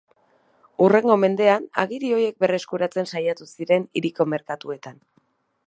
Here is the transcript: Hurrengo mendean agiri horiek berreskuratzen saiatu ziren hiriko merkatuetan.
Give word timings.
Hurrengo 0.85 1.17
mendean 1.23 1.67
agiri 1.83 2.09
horiek 2.15 2.39
berreskuratzen 2.45 3.11
saiatu 3.13 3.47
ziren 3.53 3.87
hiriko 4.01 4.27
merkatuetan. 4.35 4.99